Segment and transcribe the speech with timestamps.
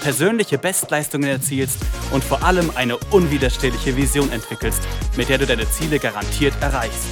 [0.00, 1.78] persönliche Bestleistungen erzielst
[2.12, 4.82] und vor allem eine unwiderstehliche Vision entwickelst,
[5.16, 7.06] mit der du deine Ziele garantiert erreichst.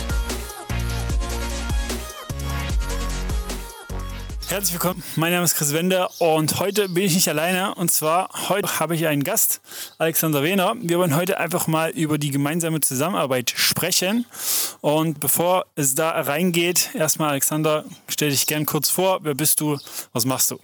[4.49, 8.31] Herzlich willkommen, mein Name ist Chris Wender und heute bin ich nicht alleine und zwar
[8.49, 9.61] heute habe ich einen Gast,
[9.99, 10.75] Alexander Wehner.
[10.81, 14.25] Wir wollen heute einfach mal über die gemeinsame Zusammenarbeit sprechen
[14.81, 19.79] und bevor es da reingeht, erstmal Alexander, stell dich gern kurz vor, wer bist du,
[20.13, 20.61] was machst du?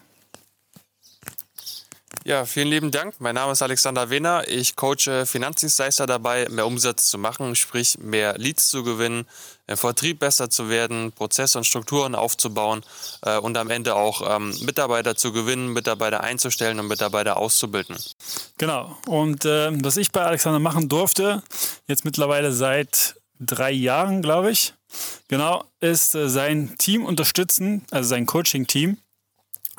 [2.25, 3.15] Ja, vielen lieben Dank.
[3.19, 4.47] Mein Name ist Alexander Wehner.
[4.47, 9.27] Ich coache Finanzdienstleister dabei, mehr Umsatz zu machen, sprich mehr Leads zu gewinnen,
[9.67, 12.83] im Vertrieb besser zu werden, Prozesse und Strukturen aufzubauen
[13.23, 17.97] äh, und am Ende auch ähm, Mitarbeiter zu gewinnen, Mitarbeiter einzustellen und Mitarbeiter auszubilden.
[18.57, 18.97] Genau.
[19.09, 21.43] Und äh, was ich bei Alexander machen durfte,
[21.89, 24.75] jetzt mittlerweile seit drei Jahren, glaube ich,
[25.27, 28.99] genau, ist äh, sein Team unterstützen, also sein Coaching-Team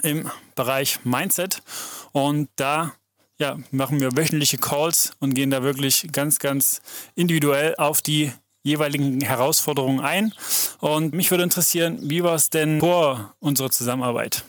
[0.01, 1.61] im Bereich Mindset.
[2.11, 2.93] Und da
[3.39, 6.81] ja, machen wir wöchentliche Calls und gehen da wirklich ganz, ganz
[7.15, 8.31] individuell auf die
[8.63, 10.33] jeweiligen Herausforderungen ein.
[10.79, 14.45] Und mich würde interessieren, wie war es denn vor unserer Zusammenarbeit?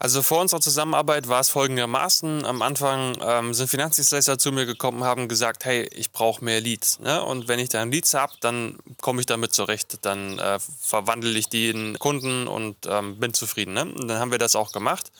[0.00, 2.44] Also vor unserer Zusammenarbeit war es folgendermaßen.
[2.44, 7.00] Am Anfang ähm, sind Finanzdienstleister zu mir gekommen, haben gesagt, hey, ich brauche mehr Leads.
[7.00, 7.22] Ne?
[7.22, 9.98] Und wenn ich dann Leads habe, dann komme ich damit zurecht.
[10.02, 13.74] Dann äh, verwandle ich die in Kunden und ähm, bin zufrieden.
[13.74, 13.86] Ne?
[13.86, 15.10] Und dann haben wir das auch gemacht.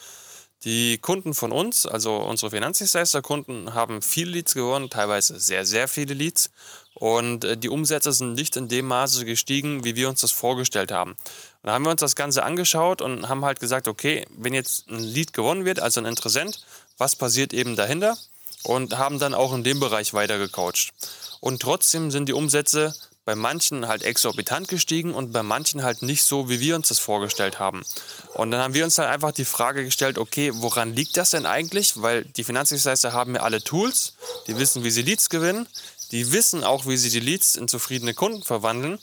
[0.64, 6.14] Die Kunden von uns, also unsere Finanzdienstleisterkunden, haben viele Leads gewonnen, teilweise sehr, sehr viele
[6.14, 6.50] Leads.
[6.98, 10.92] Und äh, die Umsätze sind nicht in dem Maße gestiegen, wie wir uns das vorgestellt
[10.92, 11.12] haben.
[11.12, 11.18] Und
[11.64, 15.00] da haben wir uns das Ganze angeschaut und haben halt gesagt, okay, wenn jetzt ein
[15.00, 16.64] Lead gewonnen wird, also ein Interessent,
[16.96, 18.16] was passiert eben dahinter?
[18.64, 20.92] Und haben dann auch in dem Bereich weiter gecoacht.
[21.40, 22.92] Und trotzdem sind die Umsätze
[23.28, 26.98] bei manchen halt exorbitant gestiegen und bei manchen halt nicht so, wie wir uns das
[26.98, 27.84] vorgestellt haben.
[28.32, 31.44] Und dann haben wir uns dann einfach die Frage gestellt, okay, woran liegt das denn
[31.44, 32.00] eigentlich?
[32.00, 34.14] Weil die Finanzdienstleister haben ja alle Tools,
[34.46, 35.68] die wissen, wie sie Leads gewinnen,
[36.10, 38.98] die wissen auch, wie sie die Leads in zufriedene Kunden verwandeln.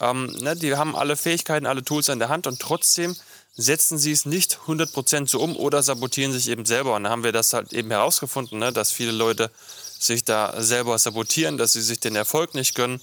[0.00, 3.16] Ähm, ne, die haben alle Fähigkeiten, alle Tools in der Hand und trotzdem
[3.56, 6.96] setzen sie es nicht 100% so um oder sabotieren sich eben selber.
[6.96, 9.50] Und da haben wir das halt eben herausgefunden, ne, dass viele Leute
[9.98, 13.00] sich da selber sabotieren, dass sie sich den Erfolg nicht gönnen.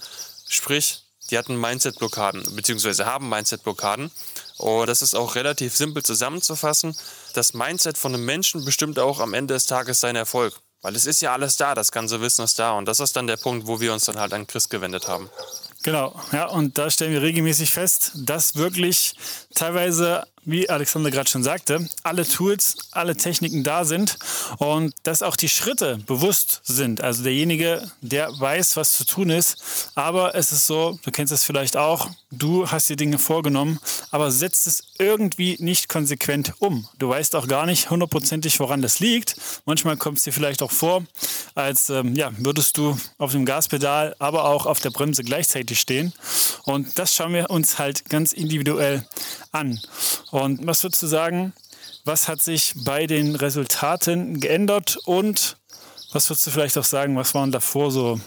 [0.48, 4.10] Sprich, die hatten Mindset-Blockaden, beziehungsweise haben Mindset-Blockaden.
[4.58, 6.94] Und das ist auch relativ simpel zusammenzufassen.
[7.32, 10.54] Das Mindset von einem Menschen bestimmt auch am Ende des Tages seinen Erfolg.
[10.82, 12.72] Weil es ist ja alles da, das ganze Wissen ist da.
[12.72, 15.30] Und das ist dann der Punkt, wo wir uns dann halt an Chris gewendet haben.
[15.84, 19.14] Genau, ja, und da stellen wir regelmäßig fest, dass wirklich
[19.54, 24.18] teilweise wie Alexander gerade schon sagte, alle Tools, alle Techniken da sind
[24.58, 27.00] und dass auch die Schritte bewusst sind.
[27.00, 29.92] Also derjenige, der weiß, was zu tun ist.
[29.94, 33.78] Aber es ist so, du kennst es vielleicht auch, du hast dir Dinge vorgenommen,
[34.10, 36.88] aber setzt es irgendwie nicht konsequent um.
[36.98, 39.36] Du weißt auch gar nicht hundertprozentig, woran das liegt.
[39.64, 41.04] Manchmal kommt es dir vielleicht auch vor,
[41.54, 46.12] als ähm, ja, würdest du auf dem Gaspedal, aber auch auf der Bremse gleichzeitig stehen.
[46.64, 49.06] Und das schauen wir uns halt ganz individuell
[49.52, 49.78] an.
[50.30, 51.52] Und was würdest du sagen,
[52.04, 55.56] was hat sich bei den Resultaten geändert und
[56.12, 58.20] was würdest du vielleicht auch sagen, was waren davor so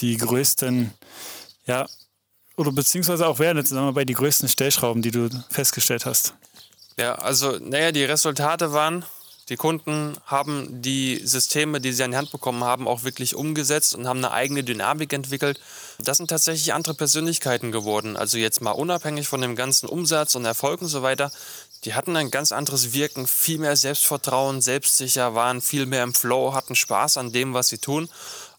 [0.00, 0.92] die größten,
[1.66, 1.86] ja,
[2.56, 6.34] oder beziehungsweise auch während der Zusammenarbeit die größten Stellschrauben, die du festgestellt hast?
[6.98, 9.04] Ja, also, naja, die Resultate waren,
[9.48, 13.94] die Kunden haben die Systeme, die sie an die Hand bekommen haben, auch wirklich umgesetzt
[13.94, 15.58] und haben eine eigene Dynamik entwickelt.
[15.98, 18.16] Das sind tatsächlich andere Persönlichkeiten geworden.
[18.16, 21.32] Also jetzt mal unabhängig von dem ganzen Umsatz und Erfolg und so weiter.
[21.84, 26.52] Die hatten ein ganz anderes Wirken, viel mehr Selbstvertrauen, selbstsicher, waren viel mehr im Flow,
[26.52, 28.10] hatten Spaß an dem, was sie tun.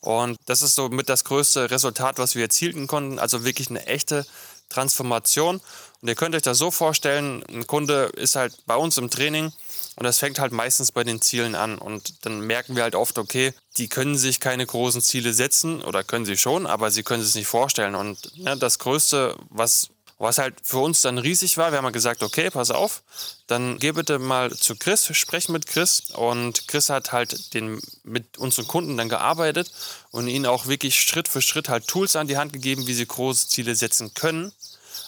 [0.02, 3.20] Und das ist so mit das größte Resultat, was wir erzielen konnten.
[3.20, 4.26] Also wirklich eine echte
[4.70, 5.62] Transformation.
[6.02, 9.52] Und ihr könnt euch das so vorstellen, ein Kunde ist halt bei uns im Training
[10.00, 11.78] und das fängt halt meistens bei den Zielen an.
[11.78, 16.06] Und dann merken wir halt oft, okay, die können sich keine großen Ziele setzen oder
[16.06, 17.96] können sie schon, aber sie können es nicht vorstellen.
[17.96, 19.90] Und ne, das Größte, was
[20.22, 23.04] was halt für uns dann riesig war, wir haben gesagt, okay, pass auf,
[23.48, 26.12] dann geh bitte mal zu Chris, sprech mit Chris.
[26.14, 29.72] Und Chris hat halt den, mit unseren Kunden dann gearbeitet
[30.12, 33.06] und ihnen auch wirklich Schritt für Schritt halt Tools an die Hand gegeben, wie sie
[33.06, 34.52] große Ziele setzen können,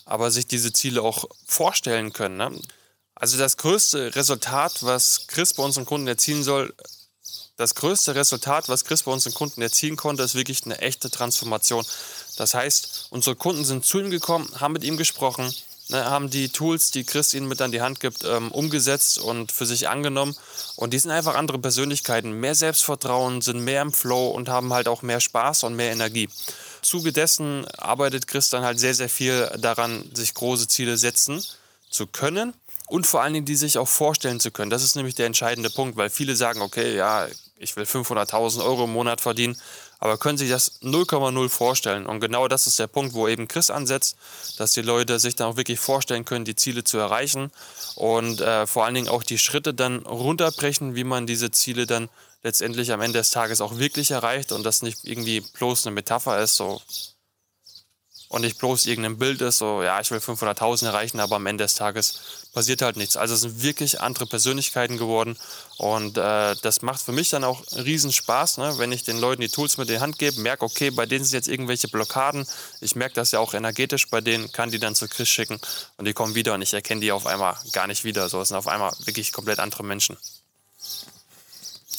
[0.05, 2.38] aber sich diese Ziele auch vorstellen können.
[2.38, 2.59] Ne?
[3.21, 6.73] Also das größte Resultat, was Chris bei unseren Kunden erzielen soll,
[7.56, 11.85] das größte Resultat, was Chris bei unseren Kunden erzielen konnte, ist wirklich eine echte Transformation.
[12.38, 15.53] Das heißt, unsere Kunden sind zu ihm gekommen, haben mit ihm gesprochen,
[15.89, 19.51] ne, haben die Tools, die Chris ihnen mit an die Hand gibt, ähm, umgesetzt und
[19.51, 20.35] für sich angenommen.
[20.75, 24.88] Und die sind einfach andere Persönlichkeiten, mehr Selbstvertrauen, sind mehr im Flow und haben halt
[24.88, 26.27] auch mehr Spaß und mehr Energie.
[26.81, 31.45] Zuge dessen arbeitet Chris dann halt sehr, sehr viel daran, sich große Ziele setzen
[31.91, 32.56] zu können
[32.91, 34.69] und vor allen Dingen die sich auch vorstellen zu können.
[34.69, 37.25] Das ist nämlich der entscheidende Punkt, weil viele sagen, okay, ja,
[37.57, 39.55] ich will 500.000 Euro im Monat verdienen,
[39.99, 42.05] aber können sich das 0,0 vorstellen.
[42.05, 44.17] Und genau das ist der Punkt, wo eben Chris ansetzt,
[44.57, 47.51] dass die Leute sich dann auch wirklich vorstellen können, die Ziele zu erreichen
[47.95, 52.09] und äh, vor allen Dingen auch die Schritte dann runterbrechen, wie man diese Ziele dann
[52.43, 56.41] letztendlich am Ende des Tages auch wirklich erreicht und das nicht irgendwie bloß eine Metapher
[56.41, 56.81] ist, so
[58.31, 61.65] und nicht bloß irgendein Bild ist, so, ja, ich will 500.000 erreichen, aber am Ende
[61.65, 63.17] des Tages passiert halt nichts.
[63.17, 65.37] Also es sind wirklich andere Persönlichkeiten geworden
[65.77, 68.75] und äh, das macht für mich dann auch riesen Spaß, ne?
[68.77, 71.25] wenn ich den Leuten die Tools mit in die Hand gebe, merke, okay, bei denen
[71.25, 72.47] sind jetzt irgendwelche Blockaden,
[72.79, 75.59] ich merke das ja auch energetisch bei denen, kann die dann zu Chris schicken
[75.97, 78.29] und die kommen wieder und ich erkenne die auf einmal gar nicht wieder.
[78.29, 80.15] So, es sind auf einmal wirklich komplett andere Menschen.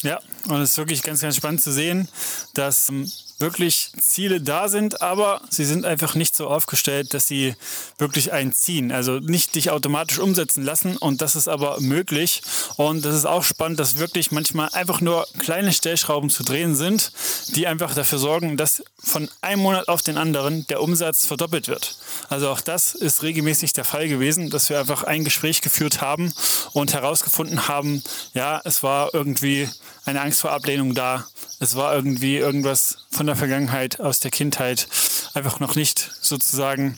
[0.01, 2.09] Ja, und es ist wirklich ganz, ganz spannend zu sehen,
[2.55, 3.09] dass ähm,
[3.43, 7.55] wirklich Ziele da sind, aber sie sind einfach nicht so aufgestellt, dass sie
[7.97, 8.91] wirklich einen ziehen.
[8.91, 12.41] Also nicht dich automatisch umsetzen lassen und das ist aber möglich.
[12.77, 17.11] Und das ist auch spannend, dass wirklich manchmal einfach nur kleine Stellschrauben zu drehen sind,
[17.55, 21.97] die einfach dafür sorgen, dass von einem Monat auf den anderen der Umsatz verdoppelt wird.
[22.29, 26.33] Also auch das ist regelmäßig der Fall gewesen, dass wir einfach ein Gespräch geführt haben
[26.71, 28.01] und herausgefunden haben,
[28.33, 29.69] ja, es war irgendwie
[30.05, 31.25] eine Angst vor Ablehnung da.
[31.63, 34.85] Es war irgendwie irgendwas von der Vergangenheit, aus der Kindheit,
[35.33, 36.97] einfach noch nicht sozusagen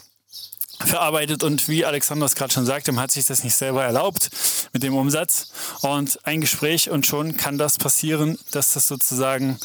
[0.80, 1.44] verarbeitet.
[1.44, 4.32] Und wie Alexander es gerade schon sagte, hat sich das nicht selber erlaubt
[4.74, 5.52] mit dem Umsatz.
[5.82, 9.60] Und ein Gespräch und schon kann das passieren, dass das sozusagen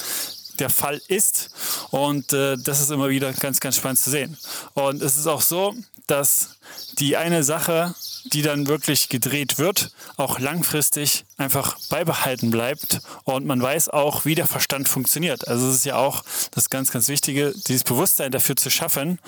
[0.59, 1.49] der Fall ist.
[1.91, 4.37] Und äh, das ist immer wieder ganz, ganz spannend zu sehen.
[4.75, 5.75] Und es ist auch so,
[6.07, 6.57] dass
[6.99, 7.95] die eine Sache,
[8.33, 14.35] die dann wirklich gedreht wird, auch langfristig einfach beibehalten bleibt und man weiß auch, wie
[14.35, 15.49] der Verstand funktioniert.
[15.49, 19.19] Also es ist ja auch das ganz, ganz Wichtige, dieses Bewusstsein dafür zu schaffen,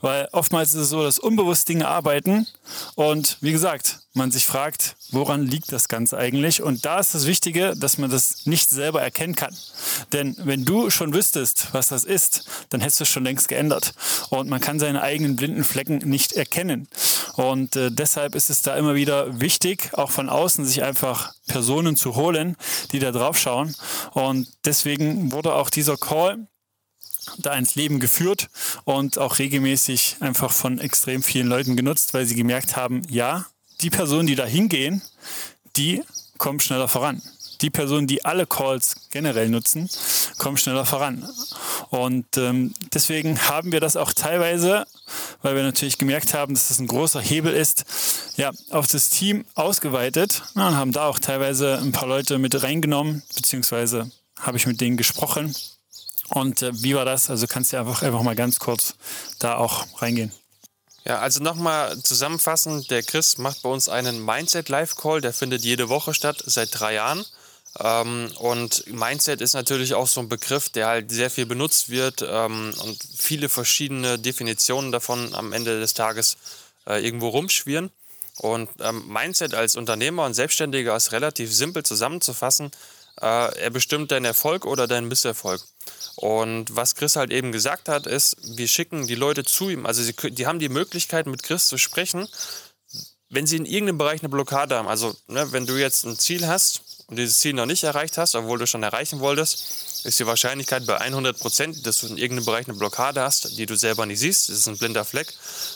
[0.00, 2.46] weil oftmals ist es so, dass unbewusst Dinge arbeiten
[2.94, 6.62] und wie gesagt, man sich fragt, woran liegt das Ganze eigentlich?
[6.62, 9.56] Und da ist das Wichtige, dass man das nicht selber erkennen kann.
[10.12, 13.94] Denn wenn du schon wüsstest, was das ist, dann hättest du es schon längst geändert.
[14.28, 16.86] Und man kann seine eigenen blinden Flecken nicht erkennen.
[17.34, 21.96] Und äh, deshalb ist es da immer wieder wichtig, auch von außen sich einfach Personen
[21.96, 22.56] zu holen,
[22.92, 23.74] die da drauf schauen.
[24.12, 26.46] Und deswegen wurde auch dieser Call
[27.38, 28.48] da ins Leben geführt
[28.84, 33.46] und auch regelmäßig einfach von extrem vielen Leuten genutzt, weil sie gemerkt haben, ja,
[33.80, 35.02] die Personen, die da hingehen,
[35.76, 36.02] die
[36.38, 37.22] kommen schneller voran.
[37.60, 39.88] Die Personen, die alle Calls generell nutzen,
[40.38, 41.28] kommen schneller voran.
[41.90, 44.84] Und ähm, deswegen haben wir das auch teilweise,
[45.42, 47.84] weil wir natürlich gemerkt haben, dass das ein großer Hebel ist,
[48.36, 52.62] ja, auf das Team ausgeweitet ja, und haben da auch teilweise ein paar Leute mit
[52.62, 54.10] reingenommen, beziehungsweise
[54.40, 55.54] habe ich mit denen gesprochen.
[56.28, 57.30] Und äh, wie war das?
[57.30, 58.94] Also kannst du einfach, einfach mal ganz kurz
[59.38, 60.32] da auch reingehen.
[61.04, 65.64] Ja, also nochmal zusammenfassend, der Chris macht bei uns einen Mindset Live Call, der findet
[65.64, 67.24] jede Woche statt, seit drei Jahren.
[67.78, 72.24] Ähm, und Mindset ist natürlich auch so ein Begriff, der halt sehr viel benutzt wird
[72.26, 76.36] ähm, und viele verschiedene Definitionen davon am Ende des Tages
[76.86, 77.90] äh, irgendwo rumschwirren.
[78.38, 82.70] Und ähm, Mindset als Unternehmer und Selbstständiger ist relativ simpel zusammenzufassen.
[83.20, 83.24] Äh,
[83.58, 85.62] er bestimmt deinen Erfolg oder deinen Misserfolg.
[86.16, 89.86] Und was Chris halt eben gesagt hat, ist, wir schicken die Leute zu ihm.
[89.86, 92.28] Also sie, die haben die Möglichkeit, mit Chris zu sprechen,
[93.30, 94.88] wenn sie in irgendeinem Bereich eine Blockade haben.
[94.88, 98.34] Also ne, wenn du jetzt ein Ziel hast und dieses Ziel noch nicht erreicht hast,
[98.34, 102.46] obwohl du schon erreichen wolltest, ist die Wahrscheinlichkeit bei 100 Prozent, dass du in irgendeinem
[102.46, 104.48] Bereich eine Blockade hast, die du selber nicht siehst.
[104.48, 105.30] Das ist ein blinder Fleck.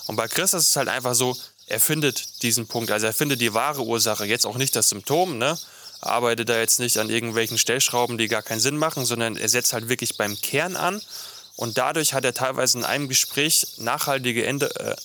[0.07, 2.91] Und bei Chris ist es halt einfach so, er findet diesen Punkt.
[2.91, 4.25] Also er findet die wahre Ursache.
[4.25, 5.59] Jetzt auch nicht das Symptom, ne?
[6.01, 9.75] arbeitet da jetzt nicht an irgendwelchen Stellschrauben, die gar keinen Sinn machen, sondern er setzt
[9.75, 11.03] halt wirklich beim Kern an.
[11.55, 14.97] Und dadurch hat er teilweise in einem Gespräch nachhaltige Ende, äh,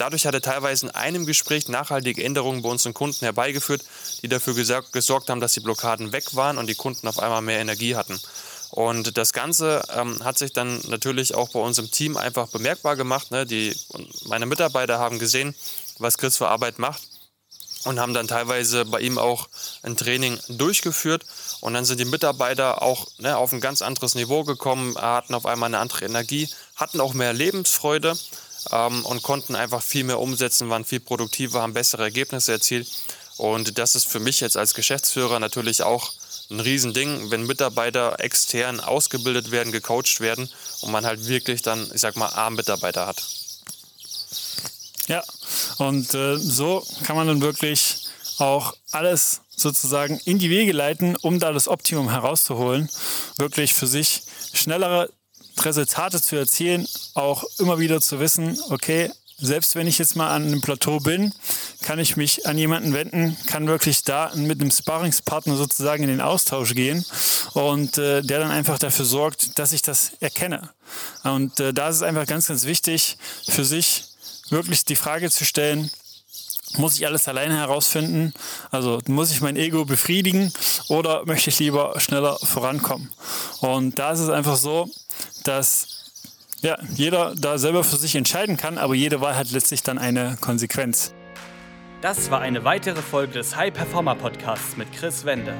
[0.00, 3.84] dadurch hat er teilweise in einem Gespräch nachhaltige Änderungen bei unseren Kunden herbeigeführt,
[4.22, 4.54] die dafür
[4.92, 8.18] gesorgt haben, dass die Blockaden weg waren und die Kunden auf einmal mehr Energie hatten.
[8.70, 12.96] Und das Ganze ähm, hat sich dann natürlich auch bei uns im Team einfach bemerkbar
[12.96, 13.32] gemacht.
[13.32, 13.44] Ne?
[13.44, 13.74] Die,
[14.26, 15.56] meine Mitarbeiter haben gesehen,
[15.98, 17.02] was Chris für Arbeit macht
[17.84, 19.48] und haben dann teilweise bei ihm auch
[19.82, 21.24] ein Training durchgeführt.
[21.60, 25.46] Und dann sind die Mitarbeiter auch ne, auf ein ganz anderes Niveau gekommen, hatten auf
[25.46, 28.16] einmal eine andere Energie, hatten auch mehr Lebensfreude
[28.70, 32.88] ähm, und konnten einfach viel mehr umsetzen, waren viel produktiver, haben bessere Ergebnisse erzielt.
[33.36, 36.12] Und das ist für mich jetzt als Geschäftsführer natürlich auch
[36.50, 40.50] ein Riesending, wenn Mitarbeiter extern ausgebildet werden, gecoacht werden
[40.80, 43.22] und man halt wirklich dann, ich sag mal, A-Mitarbeiter hat.
[45.06, 45.22] Ja,
[45.78, 47.96] und äh, so kann man dann wirklich
[48.38, 52.88] auch alles sozusagen in die Wege leiten, um da das Optimum herauszuholen,
[53.36, 55.10] wirklich für sich schnellere
[55.64, 59.10] Resultate zu erzielen, auch immer wieder zu wissen, okay,
[59.42, 61.32] selbst wenn ich jetzt mal an einem Plateau bin,
[61.82, 66.20] kann ich mich an jemanden wenden, kann wirklich da mit einem Sparringspartner sozusagen in den
[66.20, 67.04] Austausch gehen
[67.54, 70.68] und äh, der dann einfach dafür sorgt, dass ich das erkenne.
[71.24, 73.16] Und äh, da ist es einfach ganz, ganz wichtig,
[73.48, 74.04] für sich
[74.50, 75.90] wirklich die Frage zu stellen,
[76.76, 78.32] muss ich alles alleine herausfinden?
[78.70, 80.52] Also muss ich mein Ego befriedigen
[80.88, 83.10] oder möchte ich lieber schneller vorankommen?
[83.60, 84.88] Und da ist es einfach so,
[85.44, 86.00] dass
[86.62, 90.36] ja, jeder da selber für sich entscheiden kann, aber jede Wahl hat letztlich dann eine
[90.40, 91.14] Konsequenz.
[92.02, 95.54] Das war eine weitere Folge des High Performer Podcasts mit Chris Wende.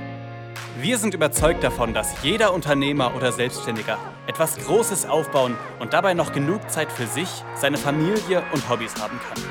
[0.80, 6.32] Wir sind überzeugt davon, dass jeder Unternehmer oder Selbstständiger etwas Großes aufbauen und dabei noch
[6.32, 9.42] genug Zeit für sich, seine Familie und Hobbys haben kann.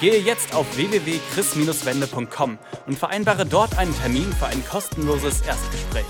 [0.00, 6.04] Gehe jetzt auf www.chris-wende.com und vereinbare dort einen Termin für ein kostenloses Erstgespräch.